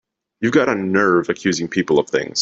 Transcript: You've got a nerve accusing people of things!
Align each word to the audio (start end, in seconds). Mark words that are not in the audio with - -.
You've 0.39 0.53
got 0.53 0.67
a 0.69 0.73
nerve 0.73 1.29
accusing 1.29 1.67
people 1.67 1.99
of 1.99 2.09
things! 2.09 2.39